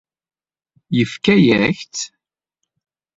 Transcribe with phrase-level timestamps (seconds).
[0.97, 2.05] Yefka-yak-tt?